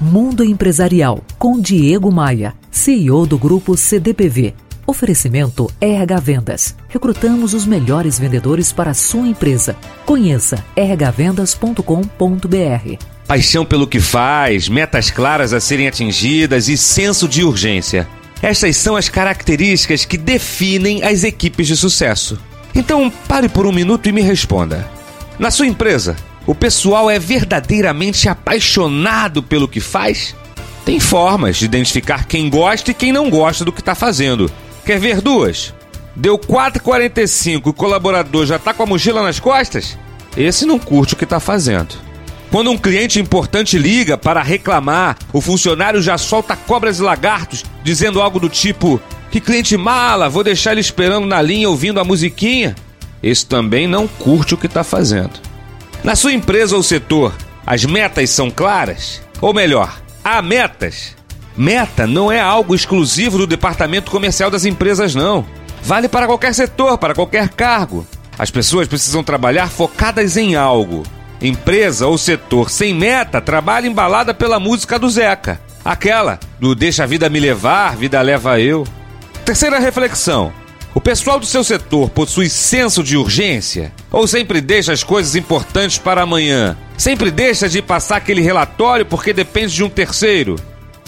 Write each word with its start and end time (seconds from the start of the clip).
Mundo 0.00 0.44
Empresarial 0.44 1.24
com 1.36 1.60
Diego 1.60 2.12
Maia, 2.12 2.54
CEO 2.70 3.26
do 3.26 3.36
grupo 3.36 3.76
CDPV. 3.76 4.54
Oferecimento 4.86 5.68
RH 5.80 6.20
Vendas. 6.20 6.76
Recrutamos 6.88 7.52
os 7.52 7.66
melhores 7.66 8.16
vendedores 8.16 8.72
para 8.72 8.92
a 8.92 8.94
sua 8.94 9.26
empresa. 9.26 9.74
Conheça 10.06 10.64
rhvendas.com.br. 10.76 13.04
Paixão 13.26 13.66
pelo 13.66 13.88
que 13.88 13.98
faz, 13.98 14.68
metas 14.68 15.10
claras 15.10 15.52
a 15.52 15.58
serem 15.58 15.88
atingidas 15.88 16.68
e 16.68 16.76
senso 16.76 17.26
de 17.26 17.42
urgência. 17.42 18.06
Estas 18.40 18.76
são 18.76 18.94
as 18.94 19.08
características 19.08 20.04
que 20.04 20.16
definem 20.16 21.02
as 21.02 21.24
equipes 21.24 21.66
de 21.66 21.76
sucesso. 21.76 22.38
Então, 22.72 23.10
pare 23.26 23.48
por 23.48 23.66
um 23.66 23.72
minuto 23.72 24.08
e 24.08 24.12
me 24.12 24.22
responda. 24.22 24.88
Na 25.40 25.50
sua 25.50 25.66
empresa, 25.66 26.14
o 26.48 26.54
pessoal 26.54 27.10
é 27.10 27.18
verdadeiramente 27.18 28.26
apaixonado 28.26 29.42
pelo 29.42 29.68
que 29.68 29.80
faz? 29.80 30.34
Tem 30.82 30.98
formas 30.98 31.58
de 31.58 31.66
identificar 31.66 32.26
quem 32.26 32.48
gosta 32.48 32.90
e 32.90 32.94
quem 32.94 33.12
não 33.12 33.28
gosta 33.28 33.66
do 33.66 33.70
que 33.70 33.80
está 33.80 33.94
fazendo. 33.94 34.50
Quer 34.82 34.98
ver 34.98 35.20
duas? 35.20 35.74
Deu 36.16 36.38
4,45 36.38 37.66
e 37.66 37.68
o 37.68 37.72
colaborador 37.74 38.46
já 38.46 38.56
está 38.56 38.72
com 38.72 38.82
a 38.82 38.86
mochila 38.86 39.22
nas 39.22 39.38
costas? 39.38 39.98
Esse 40.38 40.64
não 40.64 40.78
curte 40.78 41.12
o 41.12 41.16
que 41.18 41.24
está 41.24 41.38
fazendo. 41.38 41.94
Quando 42.50 42.70
um 42.70 42.78
cliente 42.78 43.20
importante 43.20 43.76
liga 43.76 44.16
para 44.16 44.42
reclamar, 44.42 45.18
o 45.34 45.42
funcionário 45.42 46.00
já 46.00 46.16
solta 46.16 46.56
cobras 46.56 46.98
e 46.98 47.02
lagartos, 47.02 47.62
dizendo 47.84 48.22
algo 48.22 48.40
do 48.40 48.48
tipo: 48.48 48.98
Que 49.30 49.38
cliente 49.38 49.76
mala, 49.76 50.30
vou 50.30 50.42
deixar 50.42 50.72
ele 50.72 50.80
esperando 50.80 51.26
na 51.26 51.42
linha 51.42 51.68
ouvindo 51.68 52.00
a 52.00 52.04
musiquinha. 52.04 52.74
Esse 53.22 53.44
também 53.44 53.86
não 53.86 54.08
curte 54.08 54.54
o 54.54 54.56
que 54.56 54.66
está 54.66 54.82
fazendo. 54.82 55.46
Na 56.02 56.14
sua 56.14 56.32
empresa 56.32 56.76
ou 56.76 56.82
setor, 56.82 57.34
as 57.66 57.84
metas 57.84 58.30
são 58.30 58.50
claras? 58.50 59.20
Ou 59.40 59.52
melhor, 59.52 60.00
há 60.24 60.40
metas? 60.40 61.16
Meta 61.56 62.06
não 62.06 62.30
é 62.30 62.40
algo 62.40 62.74
exclusivo 62.74 63.36
do 63.38 63.46
departamento 63.46 64.10
comercial 64.10 64.50
das 64.50 64.64
empresas, 64.64 65.14
não. 65.14 65.44
Vale 65.82 66.08
para 66.08 66.26
qualquer 66.26 66.54
setor, 66.54 66.98
para 66.98 67.14
qualquer 67.14 67.48
cargo. 67.50 68.06
As 68.38 68.50
pessoas 68.50 68.86
precisam 68.86 69.24
trabalhar 69.24 69.68
focadas 69.68 70.36
em 70.36 70.54
algo. 70.54 71.02
Empresa 71.42 72.06
ou 72.06 72.16
setor 72.16 72.70
sem 72.70 72.94
meta 72.94 73.40
trabalha 73.40 73.86
embalada 73.88 74.32
pela 74.32 74.60
música 74.60 74.98
do 74.98 75.10
Zeca. 75.10 75.60
Aquela 75.84 76.38
do 76.60 76.74
Deixa 76.74 77.04
a 77.04 77.06
vida 77.06 77.28
me 77.28 77.40
levar, 77.40 77.96
vida 77.96 78.20
leva 78.22 78.60
eu. 78.60 78.86
Terceira 79.44 79.78
reflexão. 79.78 80.52
O 80.98 81.00
pessoal 81.00 81.38
do 81.38 81.46
seu 81.46 81.62
setor 81.62 82.10
possui 82.10 82.48
senso 82.48 83.04
de 83.04 83.16
urgência? 83.16 83.92
Ou 84.10 84.26
sempre 84.26 84.60
deixa 84.60 84.92
as 84.92 85.04
coisas 85.04 85.36
importantes 85.36 85.96
para 85.96 86.22
amanhã? 86.22 86.76
Sempre 86.96 87.30
deixa 87.30 87.68
de 87.68 87.80
passar 87.80 88.16
aquele 88.16 88.40
relatório 88.40 89.06
porque 89.06 89.32
depende 89.32 89.72
de 89.72 89.84
um 89.84 89.88
terceiro? 89.88 90.56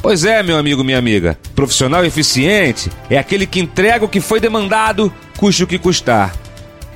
Pois 0.00 0.24
é, 0.24 0.44
meu 0.44 0.56
amigo, 0.56 0.84
minha 0.84 0.96
amiga. 0.96 1.36
Profissional 1.56 2.04
eficiente 2.04 2.88
é 3.10 3.18
aquele 3.18 3.48
que 3.48 3.58
entrega 3.58 4.04
o 4.04 4.08
que 4.08 4.20
foi 4.20 4.38
demandado, 4.38 5.12
custe 5.36 5.64
o 5.64 5.66
que 5.66 5.76
custar. 5.76 6.36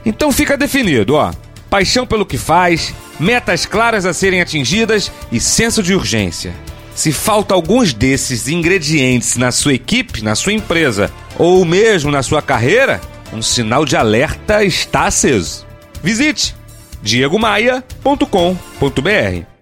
Então 0.06 0.30
fica 0.30 0.56
definido, 0.56 1.14
ó. 1.14 1.32
Paixão 1.68 2.06
pelo 2.06 2.24
que 2.24 2.38
faz, 2.38 2.94
metas 3.18 3.66
claras 3.66 4.06
a 4.06 4.14
serem 4.14 4.40
atingidas 4.40 5.10
e 5.32 5.40
senso 5.40 5.82
de 5.82 5.96
urgência. 5.96 6.54
Se 6.94 7.12
falta 7.12 7.54
alguns 7.54 7.92
desses 7.92 8.48
ingredientes 8.48 9.36
na 9.36 9.50
sua 9.50 9.74
equipe, 9.74 10.22
na 10.22 10.34
sua 10.34 10.52
empresa 10.52 11.10
ou 11.38 11.64
mesmo 11.64 12.10
na 12.10 12.22
sua 12.22 12.40
carreira, 12.40 13.00
um 13.32 13.42
sinal 13.42 13.84
de 13.84 13.96
alerta 13.96 14.64
está 14.64 15.06
aceso. 15.06 15.66
Visite 16.02 16.54
diegomaia.com.br. 17.02 19.54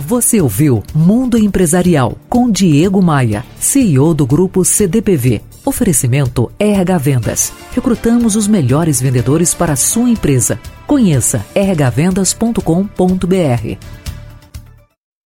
Você 0.00 0.40
ouviu 0.40 0.82
Mundo 0.94 1.36
Empresarial 1.36 2.16
com 2.28 2.50
Diego 2.50 3.02
Maia, 3.02 3.44
CEO 3.58 4.14
do 4.14 4.26
grupo 4.26 4.64
CDPV. 4.64 5.42
Oferecimento 5.64 6.50
RH 6.58 6.98
Vendas. 6.98 7.52
Recrutamos 7.74 8.34
os 8.34 8.48
melhores 8.48 9.02
vendedores 9.02 9.52
para 9.52 9.74
a 9.74 9.76
sua 9.76 10.08
empresa. 10.08 10.58
Conheça 10.86 11.44
rhvendas.com.br. 11.54 14.07